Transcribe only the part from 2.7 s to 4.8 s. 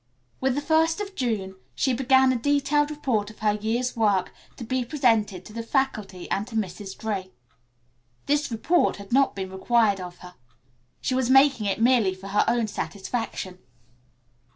report of her year's work to